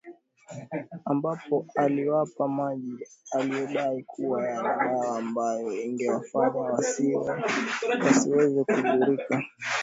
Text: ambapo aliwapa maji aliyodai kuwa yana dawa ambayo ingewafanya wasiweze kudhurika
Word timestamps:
ambapo 1.05 1.65
aliwapa 1.75 2.47
maji 2.47 3.07
aliyodai 3.31 4.03
kuwa 4.03 4.47
yana 4.49 4.75
dawa 4.77 5.17
ambayo 5.17 5.81
ingewafanya 5.83 6.61
wasiweze 8.03 8.63
kudhurika 8.63 9.43